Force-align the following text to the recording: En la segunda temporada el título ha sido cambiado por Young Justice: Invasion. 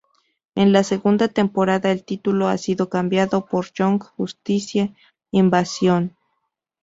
En 0.55 0.73
la 0.73 0.83
segunda 0.83 1.27
temporada 1.27 1.91
el 1.91 2.03
título 2.03 2.47
ha 2.47 2.57
sido 2.57 2.89
cambiado 2.89 3.45
por 3.45 3.71
Young 3.71 4.01
Justice: 4.03 4.95
Invasion. 5.29 6.17